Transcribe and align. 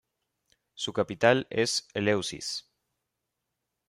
Su 0.73 0.93
capital 0.93 1.45
es 1.51 1.87
Eleusis. 1.93 2.67